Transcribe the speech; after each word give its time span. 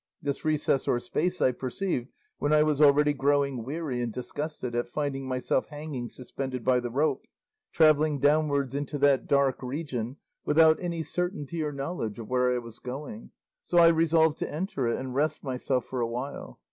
This 0.19 0.43
recess 0.43 0.87
or 0.87 0.99
space 0.99 1.43
I 1.43 1.51
perceived 1.51 2.09
when 2.39 2.51
I 2.51 2.63
was 2.63 2.81
already 2.81 3.13
growing 3.13 3.63
weary 3.63 4.01
and 4.01 4.11
disgusted 4.11 4.73
at 4.73 4.87
finding 4.89 5.27
myself 5.27 5.67
hanging 5.67 6.09
suspended 6.09 6.63
by 6.65 6.79
the 6.79 6.89
rope, 6.89 7.27
travelling 7.71 8.17
downwards 8.17 8.73
into 8.73 8.97
that 8.97 9.27
dark 9.27 9.61
region 9.61 10.17
without 10.43 10.79
any 10.81 11.03
certainty 11.03 11.61
or 11.61 11.71
knowledge 11.71 12.17
of 12.17 12.27
where 12.27 12.51
I 12.51 12.57
was 12.57 12.79
going, 12.79 13.29
so 13.61 13.77
I 13.77 13.89
resolved 13.89 14.39
to 14.39 14.51
enter 14.51 14.87
it 14.87 14.97
and 14.97 15.13
rest 15.13 15.43
myself 15.43 15.85
for 15.85 16.01
a 16.01 16.07
while. 16.09 16.59